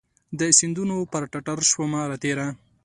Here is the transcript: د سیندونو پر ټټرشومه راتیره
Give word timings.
د 0.39 0.41
سیندونو 0.59 0.97
پر 1.11 1.23
ټټرشومه 1.31 2.01
راتیره 2.11 2.47